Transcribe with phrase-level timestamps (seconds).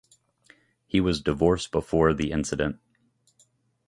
[0.87, 2.79] He was divorced before the incident.